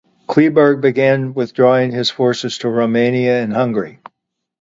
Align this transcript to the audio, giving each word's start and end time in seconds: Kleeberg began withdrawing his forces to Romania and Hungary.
Kleeberg 0.27 0.81
began 0.81 1.35
withdrawing 1.35 1.91
his 1.91 2.09
forces 2.09 2.57
to 2.57 2.69
Romania 2.69 3.39
and 3.43 3.53
Hungary. 3.53 3.99